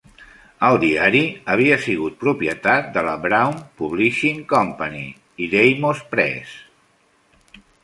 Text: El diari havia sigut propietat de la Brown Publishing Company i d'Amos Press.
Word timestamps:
El 0.67 0.77
diari 0.83 1.19
havia 1.55 1.77
sigut 1.83 2.15
propietat 2.23 2.89
de 2.95 3.03
la 3.09 3.13
Brown 3.27 3.61
Publishing 3.83 4.41
Company 4.55 5.07
i 5.47 5.53
d'Amos 5.55 6.05
Press. 6.17 6.59